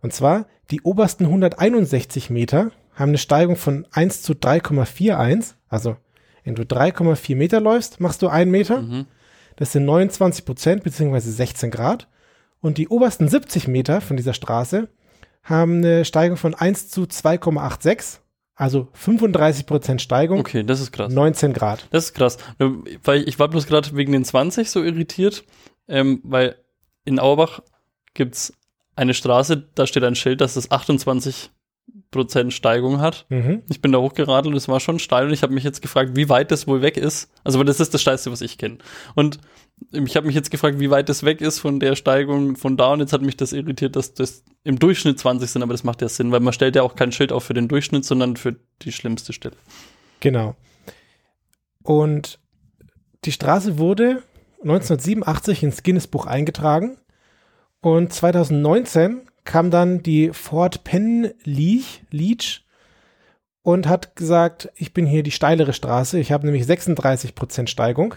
[0.00, 5.54] Und zwar, die obersten 161 Meter haben eine Steigung von 1 zu 3,41.
[5.68, 5.96] Also,
[6.44, 8.82] wenn du 3,4 Meter läufst, machst du einen Meter.
[8.82, 9.06] Mhm.
[9.56, 12.08] Das sind 29 Prozent beziehungsweise 16 Grad.
[12.60, 14.88] Und die obersten 70 Meter von dieser Straße
[15.42, 18.18] haben eine Steigung von 1 zu 2,86.
[18.58, 21.12] Also 35 Prozent Steigung, Okay, das ist krass.
[21.12, 21.86] 19 Grad.
[21.90, 22.38] Das ist krass.
[23.04, 25.44] Weil ich war bloß gerade wegen den 20 so irritiert,
[25.86, 26.56] ähm, weil
[27.04, 27.60] in Auerbach
[28.14, 28.52] gibt's
[28.96, 31.50] eine Straße, da steht ein Schild, dass es 28
[32.10, 33.26] Prozent Steigung hat.
[33.28, 33.62] Mhm.
[33.68, 36.12] Ich bin da hochgeradelt und es war schon steil und ich habe mich jetzt gefragt,
[36.14, 37.30] wie weit das wohl weg ist.
[37.44, 38.78] Also, weil das ist das Steilste, was ich kenne.
[39.14, 39.38] Und
[39.92, 42.92] ich habe mich jetzt gefragt, wie weit das weg ist von der Steigung von da
[42.92, 46.02] und jetzt hat mich das irritiert, dass das im Durchschnitt 20 sind, aber das macht
[46.02, 48.56] ja Sinn, weil man stellt ja auch kein Schild auf für den Durchschnitt, sondern für
[48.82, 49.56] die schlimmste Stelle.
[50.20, 50.56] Genau.
[51.82, 52.40] Und
[53.24, 54.22] die Straße wurde
[54.62, 56.98] 1987 ins Guinness-Buch eingetragen
[57.80, 62.66] und 2019 kam dann die Ford Penn Leach, Leach
[63.62, 68.14] und hat gesagt, ich bin hier die steilere Straße, ich habe nämlich 36% Steigung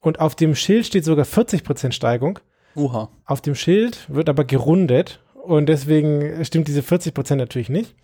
[0.00, 2.38] und auf dem Schild steht sogar 40% Steigung.
[2.74, 3.10] Oha.
[3.26, 7.94] Auf dem Schild wird aber gerundet und deswegen stimmt diese 40% natürlich nicht.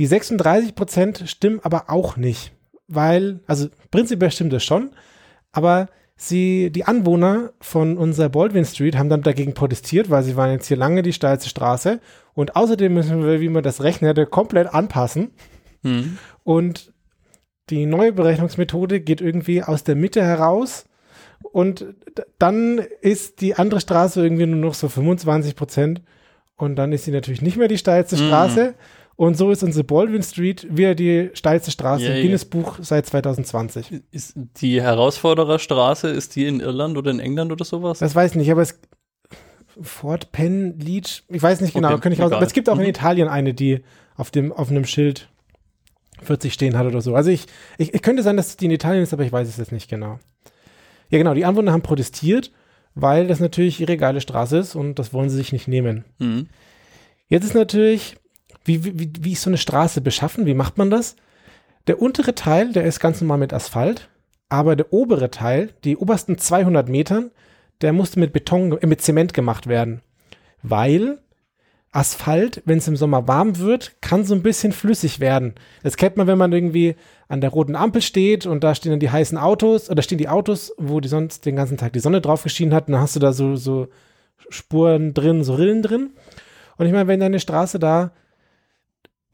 [0.00, 2.50] Die 36% stimmen aber auch nicht,
[2.88, 4.90] weil, also prinzipiell stimmt das schon,
[5.52, 10.52] aber sie, die Anwohner von unserer Baldwin Street haben dann dagegen protestiert, weil sie waren
[10.52, 12.00] jetzt hier lange die steilste Straße.
[12.34, 15.30] Und außerdem müssen wir, wie man das rechnet, komplett anpassen.
[15.84, 16.16] Hm.
[16.44, 16.92] und
[17.70, 20.84] die neue Berechnungsmethode geht irgendwie aus der Mitte heraus.
[21.42, 21.86] Und
[22.38, 26.02] dann ist die andere Straße irgendwie nur noch so 25 Prozent.
[26.56, 28.16] Und dann ist sie natürlich nicht mehr die steilste
[28.68, 28.74] Mhm.
[29.22, 32.16] Und so ist unsere Baldwin Street wieder die steilste Straße Yay.
[32.16, 34.02] im Guinness-Buch seit 2020.
[34.10, 38.00] Ist die Herausfordererstraße, ist die in Irland oder in England oder sowas?
[38.00, 38.80] Das weiß ich nicht, aber es
[39.80, 42.74] Fort Penn Leach, ich weiß nicht genau, Okay, kann ich raus, aber es gibt auch
[42.78, 42.88] in Mhm.
[42.88, 43.84] Italien eine, die
[44.16, 45.28] auf dem auf einem Schild
[46.20, 47.14] 40 stehen hat oder so.
[47.14, 47.46] Also ich,
[47.78, 49.88] ich, ich könnte sein, dass die in Italien ist, aber ich weiß es jetzt nicht
[49.88, 50.18] genau.
[51.10, 52.50] Ja, genau, die Anwohner haben protestiert,
[52.96, 56.06] weil das natürlich ihre geile Straße ist und das wollen sie sich nicht nehmen.
[56.18, 56.48] Hm.
[57.28, 58.16] Jetzt ist natürlich,
[58.64, 60.46] wie, wie, wie ist so eine Straße beschaffen?
[60.46, 61.16] Wie macht man das?
[61.86, 64.08] Der untere Teil, der ist ganz normal mit Asphalt,
[64.48, 67.30] aber der obere Teil, die obersten 200 Metern,
[67.80, 70.02] der musste mit Beton, äh, mit Zement gemacht werden.
[70.62, 71.18] Weil
[71.90, 75.54] Asphalt, wenn es im Sommer warm wird, kann so ein bisschen flüssig werden.
[75.82, 76.96] Das kennt man, wenn man irgendwie
[77.28, 80.28] an der roten Ampel steht und da stehen dann die heißen Autos oder stehen die
[80.28, 83.16] Autos, wo die sonst den ganzen Tag die Sonne drauf geschienen hat und dann hast
[83.16, 83.88] du da so, so
[84.48, 86.10] Spuren drin, so Rillen drin.
[86.78, 88.12] Und ich meine, wenn deine Straße da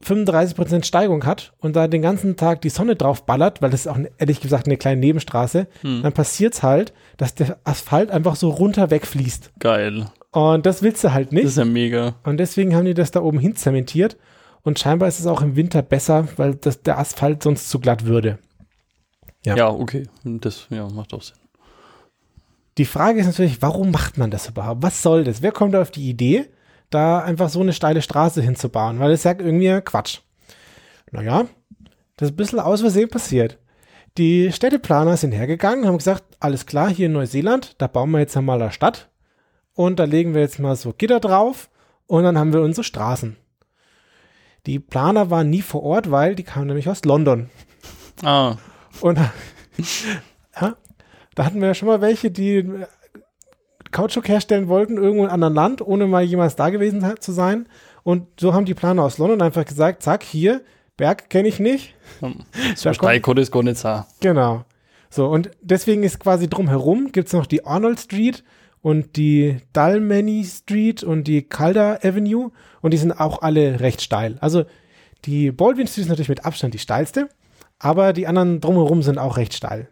[0.03, 3.87] 35% Steigung hat und da den ganzen Tag die Sonne drauf ballert, weil das ist
[3.87, 6.01] auch ne- ehrlich gesagt eine kleine Nebenstraße, Hm.
[6.03, 9.51] dann passiert's halt, dass der Asphalt einfach so runter wegfließt.
[9.59, 10.05] Geil.
[10.31, 11.43] Und das willst du halt Das nicht.
[11.45, 12.15] ist ja mega.
[12.23, 14.17] Und deswegen haben die das da oben hin zementiert.
[14.61, 18.05] Und scheinbar ist es auch im Winter besser, weil das, der Asphalt sonst zu glatt
[18.05, 18.39] würde.
[19.45, 19.55] Ja.
[19.55, 20.03] Ja, okay.
[20.23, 21.37] Das ja, macht auch Sinn.
[22.77, 24.83] Die Frage ist natürlich, warum macht man das überhaupt?
[24.83, 25.41] Was soll das?
[25.41, 26.45] Wer kommt auf die Idee,
[26.89, 28.99] da einfach so eine steile Straße hinzubauen?
[28.99, 30.19] Weil das ist ja irgendwie Quatsch.
[31.11, 31.45] Naja,
[32.17, 33.57] das ist ein bisschen aus Versehen passiert.
[34.17, 38.35] Die Städteplaner sind hergegangen, haben gesagt, alles klar, hier in Neuseeland, da bauen wir jetzt
[38.35, 39.09] einmal eine Stadt
[39.73, 41.69] und da legen wir jetzt mal so Gitter drauf
[42.07, 43.37] und dann haben wir unsere Straßen.
[44.65, 47.49] Die Planer waren nie vor Ort, weil die kamen nämlich aus London.
[48.23, 48.57] Ah,
[48.99, 49.17] Und
[50.61, 50.75] ja,
[51.35, 52.69] da hatten wir ja schon mal welche, die
[53.91, 57.67] Kautschuk herstellen wollten, irgendwo in einem anderen Land, ohne mal jemals da gewesen zu sein.
[58.03, 60.61] Und so haben die Planer aus London einfach gesagt, zack, hier,
[60.97, 61.95] Berg kenne ich nicht.
[62.75, 63.13] so gar
[63.63, 64.05] nicht sein.
[64.19, 64.65] Genau.
[65.09, 68.43] So, und deswegen ist quasi drumherum gibt es noch die Arnold Street
[68.81, 74.37] und die Dalmany Street und die Calder Avenue und die sind auch alle recht steil.
[74.41, 74.65] Also
[75.25, 77.29] die Baldwin Street ist natürlich mit Abstand die steilste,
[77.79, 79.89] aber die anderen drumherum sind auch recht steil.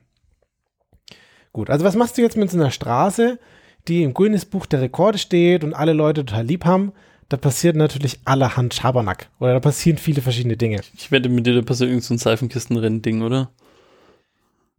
[1.51, 3.39] Gut, also was machst du jetzt mit so einer Straße,
[3.87, 6.91] die im Guinness Buch der Rekorde steht und alle Leute total lieb haben?
[7.29, 10.79] Da passiert natürlich allerhand Schabernack oder da passieren viele verschiedene Dinge.
[10.97, 13.49] Ich wette mit dir, da passiert irgend so ein Seifenkistenrennen-Ding, oder?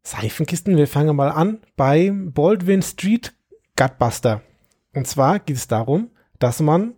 [0.02, 3.34] Seifenkisten, wir fangen mal an bei Baldwin Street
[3.76, 4.40] Gutbuster.
[4.94, 6.94] Und zwar geht es darum, dass man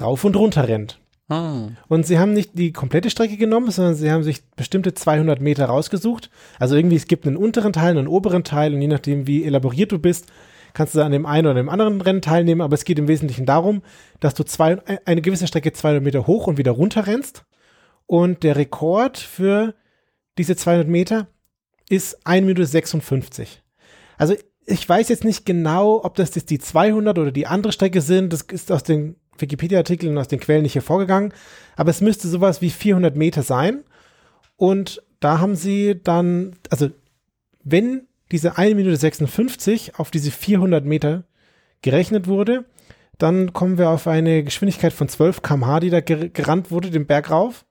[0.00, 0.98] rauf und runter rennt.
[1.30, 5.42] Ah, Und sie haben nicht die komplette Strecke genommen, sondern sie haben sich bestimmte 200
[5.42, 6.30] Meter rausgesucht.
[6.58, 9.92] Also irgendwie, es gibt einen unteren Teil, einen oberen Teil und je nachdem, wie elaboriert
[9.92, 10.32] du bist,
[10.74, 12.60] kannst du an dem einen oder dem anderen Rennen teilnehmen.
[12.60, 13.82] Aber es geht im Wesentlichen darum,
[14.20, 17.44] dass du zwei, eine gewisse Strecke 200 Meter hoch und wieder runter rennst.
[18.06, 19.74] Und der Rekord für
[20.38, 21.28] diese 200 Meter
[21.88, 23.62] ist 1 Minute 56.
[24.16, 24.34] Also
[24.66, 28.32] ich weiß jetzt nicht genau, ob das jetzt die 200 oder die andere Strecke sind.
[28.32, 31.32] Das ist aus den Wikipedia-Artikeln und aus den Quellen nicht hervorgegangen.
[31.76, 33.84] Aber es müsste sowas wie 400 Meter sein.
[34.56, 36.90] Und da haben sie dann, also
[37.64, 41.24] wenn diese 1 Minute 56 auf diese 400 Meter
[41.82, 42.64] gerechnet wurde,
[43.18, 47.06] dann kommen wir auf eine Geschwindigkeit von 12 km/h, die da ger gerannt wurde, den
[47.06, 47.64] Berg rauf.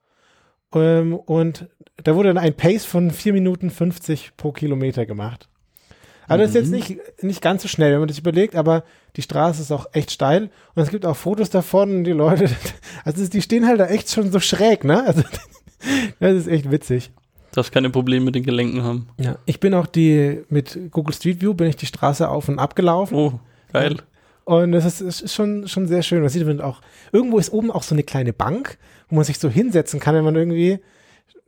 [0.73, 1.69] Ähm, und
[2.03, 5.47] da wurde dann ein Pace von 4 Minuten 50 pro Kilometer gemacht.
[6.27, 8.83] Also das ist jetzt nicht, nicht ganz so schnell, wenn man das überlegt, aber
[9.15, 12.49] die Straße ist auch echt steil und es gibt auch Fotos davon, die Leute,
[13.05, 15.05] also die stehen halt da echt schon so schräg, ne?
[15.05, 15.23] Also
[16.19, 17.11] das ist echt witzig.
[17.57, 19.07] Darfst keine Probleme mit den Gelenken haben.
[19.19, 22.59] Ja, ich bin auch die, mit Google Street View bin ich die Straße auf und
[22.59, 23.39] ab gelaufen Oh,
[23.73, 23.97] geil.
[24.45, 26.21] und das ist, ist schon, schon sehr schön.
[26.21, 28.77] Man sieht man auch, irgendwo ist oben auch so eine kleine Bank,
[29.09, 30.79] wo man sich so hinsetzen kann, wenn man irgendwie,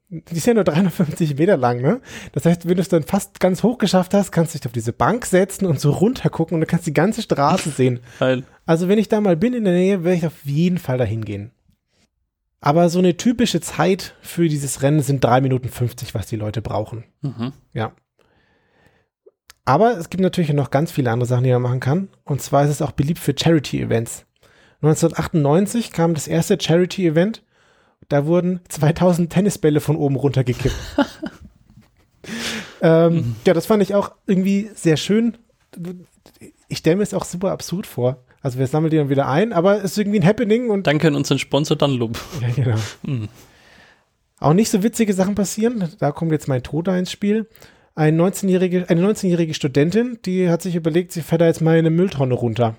[0.09, 2.01] die ist ja nur 350 Meter lang, ne?
[2.31, 4.71] Das heißt, wenn du es dann fast ganz hoch geschafft hast, kannst du dich auf
[4.71, 7.99] diese Bank setzen und so runter gucken und du kannst die ganze Straße sehen.
[8.19, 8.43] Geil.
[8.65, 11.23] Also wenn ich da mal bin in der Nähe, werde ich auf jeden Fall dahin
[11.25, 11.51] gehen.
[12.61, 16.61] Aber so eine typische Zeit für dieses Rennen sind 3 Minuten 50, was die Leute
[16.61, 17.05] brauchen.
[17.21, 17.53] Mhm.
[17.73, 17.93] Ja.
[19.63, 22.09] Aber es gibt natürlich noch ganz viele andere Sachen, die man machen kann.
[22.25, 24.25] Und zwar ist es auch beliebt für Charity-Events.
[24.81, 27.43] 1998 kam das erste Charity-Event.
[28.07, 30.75] Da wurden 2000 Tennisbälle von oben runtergekippt.
[32.81, 35.37] ähm, ja, das fand ich auch irgendwie sehr schön.
[36.67, 38.23] Ich stelle mir es auch super absurd vor.
[38.41, 41.07] Also wir sammeln die dann wieder ein, aber es ist irgendwie ein Happening und Danke
[41.07, 42.17] an unseren Sponsor Dunlop.
[42.41, 42.77] ja, genau.
[43.03, 43.27] Mhm.
[44.39, 45.89] Auch nicht so witzige Sachen passieren.
[45.99, 47.47] Da kommt jetzt mein Tod ins Spiel.
[47.95, 51.79] Ein 19-jährige, eine 19-jährige Studentin, die hat sich überlegt, sie fährt da jetzt mal in
[51.79, 52.75] eine Mülltonne runter.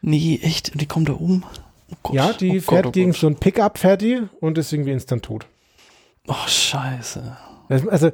[0.00, 0.72] Nee, echt?
[0.72, 1.44] Und die kommt da um?
[1.90, 2.14] Oh Gott.
[2.14, 3.20] ja, die oh fährt Gott, oh gegen Gott.
[3.20, 5.46] so ein Pickup, fährt die und ist irgendwie instant tot.
[6.26, 7.36] Oh, scheiße.
[7.68, 8.10] Also,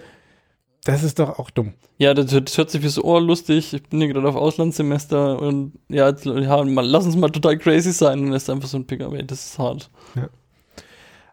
[0.85, 1.75] das ist doch auch dumm.
[1.99, 4.37] Ja, das, hört- das hört sich wie so, oh, lustig, ich bin hier gerade auf
[4.37, 8.69] Auslandssemester und ja, jetzt, ja mal, lass uns mal total crazy sein und ist einfach
[8.69, 9.91] so ein Pickup, ey, das ist hart.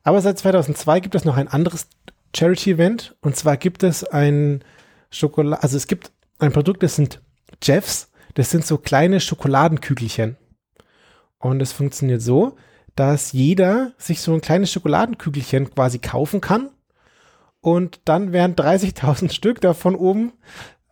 [0.03, 1.87] Aber seit 2002 gibt es noch ein anderes
[2.35, 4.63] Charity-Event und zwar gibt es ein
[5.09, 7.21] Schokolade, also es gibt ein Produkt, das sind
[7.61, 10.37] Jeffs, das sind so kleine Schokoladenkügelchen.
[11.37, 12.55] Und es funktioniert so,
[12.95, 16.69] dass jeder sich so ein kleines Schokoladenkügelchen quasi kaufen kann
[17.61, 20.33] und dann werden 30.000 Stück davon oben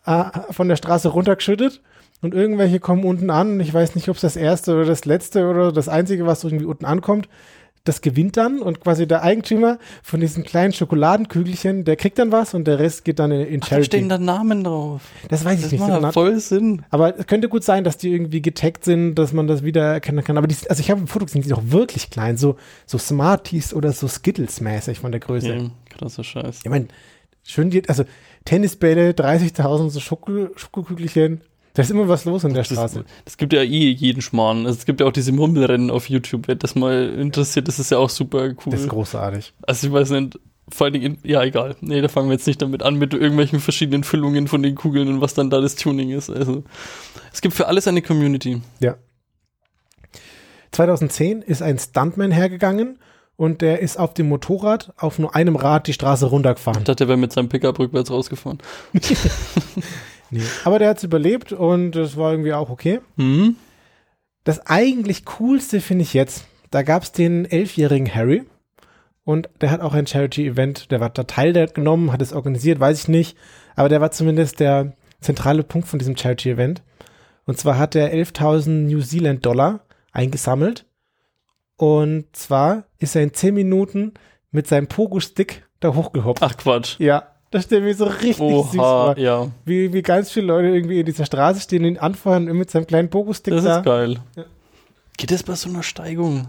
[0.06, 1.82] äh, von der Straße runtergeschüttet
[2.22, 3.60] und irgendwelche kommen unten an.
[3.60, 6.66] Ich weiß nicht, ob es das erste oder das letzte oder das einzige, was irgendwie
[6.66, 7.30] unten ankommt.
[7.86, 12.54] Das gewinnt dann und quasi der Eigentümer von diesen kleinen Schokoladenkügelchen, der kriegt dann was
[12.54, 13.86] und der Rest geht dann in, in Ach, da Charity.
[13.88, 15.02] stehen da Namen drauf.
[15.30, 15.82] das weiß ich Das nicht.
[15.86, 16.84] so macht voll Sinn.
[16.90, 20.24] Aber es könnte gut sein, dass die irgendwie getaggt sind, dass man das wieder erkennen
[20.24, 20.38] kann.
[20.38, 22.98] Aber die, also ich habe ein Foto gesehen, die sind doch wirklich klein, so, so
[22.98, 25.54] Smarties oder so Skittles-mäßig von der Größe.
[25.54, 26.60] Ja, krasser Scheiß.
[26.64, 26.88] Ich meine,
[27.44, 28.04] schön, die, also
[28.46, 31.42] Tennisbälle, 30.000 so Schoko, Schokokügelchen.
[31.80, 33.06] Da ist immer was los in der Das, Straße.
[33.24, 34.66] das gibt ja eh jeden Schmarrn.
[34.66, 36.50] Also es gibt ja auch diese Murmelrennen auf YouTube.
[36.50, 38.72] Wer das mal interessiert, das ist ja auch super cool.
[38.72, 39.54] Das ist großartig.
[39.62, 40.38] Also ich weiß nicht,
[40.68, 41.78] vor allen Dingen, in, ja egal.
[41.80, 45.08] Nee, da fangen wir jetzt nicht damit an, mit irgendwelchen verschiedenen Füllungen von den Kugeln
[45.08, 46.30] und was dann da das Tuning ist.
[46.30, 46.66] Also
[47.32, 48.62] es gibt für alles eine Community.
[48.82, 48.98] Ja.
[50.74, 53.00] 2010 ist ein Stuntman hergegangen
[53.38, 56.80] und der ist auf dem Motorrad auf nur einem Rad die Straße runtergefahren.
[56.80, 58.58] Ich dachte, der wäre mit seinem Pickup rückwärts rausgefahren.
[60.32, 60.42] Nee.
[60.64, 63.00] Aber der hat es überlebt und das war irgendwie auch okay.
[63.18, 63.56] Hm?
[64.44, 68.44] Das eigentlich coolste finde ich jetzt, da gab es den elfjährigen Harry
[69.24, 72.80] Und der hat auch ein Charity-Event, der war da Teil der genommen, hat es organisiert,
[72.80, 73.38] weiß ich nicht.
[73.76, 76.82] Aber der war zumindest der zentrale Punkt von diesem Charity-Event.
[77.46, 80.86] Und zwar hat er 11.000 New Zealand Dollar eingesammelt.
[81.76, 84.14] Und zwar ist er in 10 Minuten
[84.52, 86.42] mit seinem Pogo-Stick da hochgehoppt.
[86.42, 87.00] Ach Quatsch.
[87.00, 89.18] Ja, das stellt mir so richtig Oha, süß vor.
[89.18, 89.48] ja.
[89.66, 92.88] Wie, wie ganz viele Leute irgendwie in dieser Straße stehen, ihn anfeuern und mit seinem
[92.88, 93.78] kleinen Pogo-Stick Das da.
[93.80, 94.18] ist geil.
[94.36, 94.44] Ja.
[95.18, 96.48] Geht das bei so einer Steigung?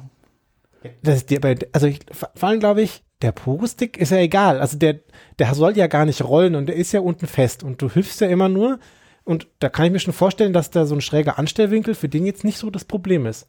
[1.03, 2.01] Das ist dir bei, also ich,
[2.35, 4.61] vor allem glaube ich, der Pogo-Stick ist ja egal.
[4.61, 5.01] Also der,
[5.39, 8.21] der soll ja gar nicht rollen und der ist ja unten fest und du hüpfst
[8.21, 8.79] ja immer nur.
[9.25, 12.25] Und da kann ich mir schon vorstellen, dass da so ein schräger Anstellwinkel für den
[12.25, 13.47] jetzt nicht so das Problem ist.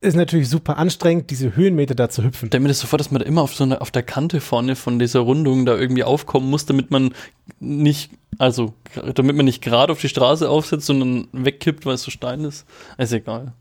[0.00, 2.48] Ist natürlich super anstrengend, diese Höhenmeter da zu hüpfen.
[2.52, 5.00] Mir das sofort, dass man da immer auf so einer, auf der Kante vorne von
[5.00, 7.12] dieser Rundung da irgendwie aufkommen muss, damit man
[7.58, 8.74] nicht, also,
[9.14, 12.64] damit man nicht gerade auf die Straße aufsetzt, sondern wegkippt, weil es so steil ist.
[12.96, 13.54] Ist egal.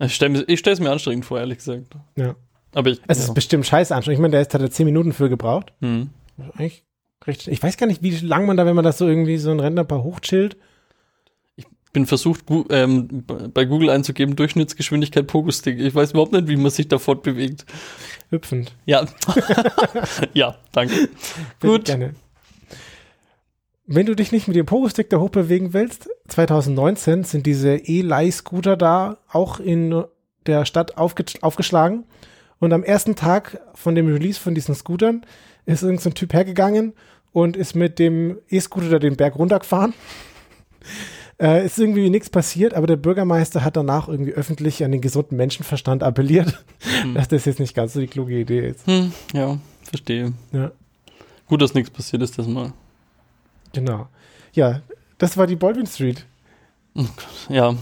[0.00, 1.94] Ich stelle stell's mir anstrengend vor, ehrlich gesagt.
[2.16, 2.34] Ja.
[2.74, 3.24] Aber ich, Es ja.
[3.24, 4.18] ist bestimmt scheiße anstrengend.
[4.18, 5.72] Ich meine, der ist, hat er zehn Minuten für gebraucht.
[5.80, 6.10] hm.
[6.54, 6.84] Eigentlich
[7.26, 7.52] richtig.
[7.52, 9.60] Ich weiß gar nicht, wie lang man da, wenn man das so irgendwie so ein
[9.60, 10.56] Rentnerpaar hochchillt.
[11.98, 15.80] Bin versucht, ähm, bei Google einzugeben, Durchschnittsgeschwindigkeit Pogo-Stick.
[15.80, 17.66] Ich weiß überhaupt nicht, wie man sich da fortbewegt.
[18.30, 18.72] Hüpfend.
[18.86, 19.04] Ja.
[20.32, 21.08] ja, danke.
[21.60, 21.86] Gut.
[21.86, 22.14] Gerne.
[23.86, 29.18] Wenn du dich nicht mit dem Pogo-Stick da hochbewegen willst, 2019 sind diese E-Leih-Scooter da
[29.32, 30.04] auch in
[30.46, 32.04] der Stadt aufge aufgeschlagen.
[32.60, 35.26] Und am ersten Tag von dem Release von diesen Scootern
[35.66, 36.92] ist irgendein so Typ hergegangen
[37.32, 39.94] und ist mit dem E-Scooter da den Berg runtergefahren.
[41.40, 45.36] Äh, ist irgendwie nichts passiert, aber der Bürgermeister hat danach irgendwie öffentlich an den gesunden
[45.36, 46.64] Menschenverstand appelliert,
[47.02, 47.14] Hm.
[47.14, 48.86] dass das jetzt nicht ganz so die kluge Idee ist.
[48.86, 50.32] Hm, ja, verstehe.
[50.52, 50.72] Ja.
[51.46, 52.72] Gut, dass nichts passiert ist das mal.
[53.72, 54.08] Genau.
[54.52, 54.82] Ja,
[55.18, 56.26] das war die Baldwin Street.
[57.48, 57.76] Ja,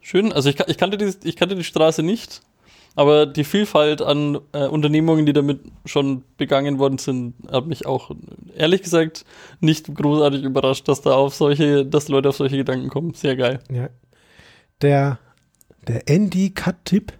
[0.00, 0.32] schön.
[0.32, 2.42] Also ich, ich, kannte die, ich kannte die Straße nicht,
[2.96, 8.10] aber die Vielfalt an äh, Unternehmungen, die damit schon begangen worden sind, hat mich auch
[8.56, 9.26] ehrlich gesagt
[9.60, 13.12] nicht großartig überrascht, dass da auf solche, dass Leute auf solche Gedanken kommen.
[13.12, 13.60] Sehr geil.
[13.70, 13.90] Ja.
[14.80, 15.18] Der,
[15.86, 17.12] der Andy Cut-Tipp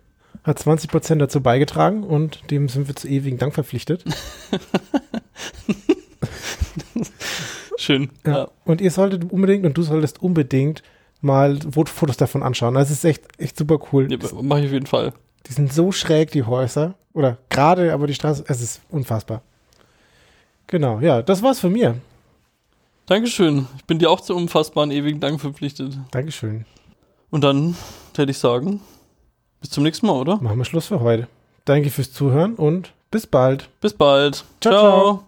[0.45, 4.03] hat 20% dazu beigetragen und dem sind wir zu ewigen Dank verpflichtet.
[7.77, 8.11] Schön.
[8.25, 8.33] Ja.
[8.33, 8.49] Ja.
[8.65, 10.83] Und ihr solltet unbedingt und du solltest unbedingt
[11.21, 12.75] mal Fotos davon anschauen.
[12.75, 14.11] Das ist echt, echt super cool.
[14.11, 15.13] Ja, Mache ich auf jeden Fall.
[15.47, 16.95] Die sind so schräg, die Häuser.
[17.13, 19.43] Oder gerade, aber die Straße, es ist unfassbar.
[20.67, 21.97] Genau, ja, das war's von mir.
[23.07, 23.67] Dankeschön.
[23.77, 25.97] Ich bin dir auch zu unfassbaren ewigen Dank verpflichtet.
[26.11, 26.67] Dankeschön.
[27.31, 27.77] Und dann
[28.17, 28.81] hätte ich sagen,
[29.61, 30.37] bis zum nächsten Mal, oder?
[30.39, 31.29] Machen wir Schluss für heute.
[31.65, 33.69] Danke fürs Zuhören und bis bald.
[33.81, 34.45] Bis bald.
[34.61, 35.26] Ciao, ciao.